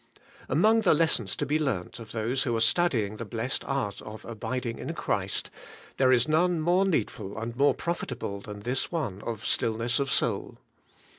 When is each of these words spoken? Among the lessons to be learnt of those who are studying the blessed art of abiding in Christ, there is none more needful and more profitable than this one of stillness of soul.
Among 0.49 0.81
the 0.81 0.95
lessons 0.95 1.35
to 1.35 1.45
be 1.45 1.59
learnt 1.59 1.99
of 1.99 2.11
those 2.11 2.41
who 2.41 2.55
are 2.55 2.59
studying 2.59 3.17
the 3.17 3.23
blessed 3.23 3.63
art 3.65 4.01
of 4.01 4.25
abiding 4.25 4.79
in 4.79 4.95
Christ, 4.95 5.51
there 5.97 6.11
is 6.11 6.27
none 6.27 6.59
more 6.59 6.85
needful 6.87 7.37
and 7.37 7.55
more 7.55 7.75
profitable 7.75 8.41
than 8.41 8.61
this 8.61 8.91
one 8.91 9.21
of 9.21 9.45
stillness 9.45 9.99
of 9.99 10.11
soul. 10.11 10.57